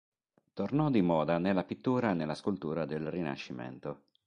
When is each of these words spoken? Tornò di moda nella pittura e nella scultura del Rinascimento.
Tornò 0.53 0.89
di 0.89 1.03
moda 1.03 1.37
nella 1.37 1.63
pittura 1.63 2.09
e 2.09 2.13
nella 2.15 2.33
scultura 2.33 2.87
del 2.87 3.11
Rinascimento. 3.11 4.05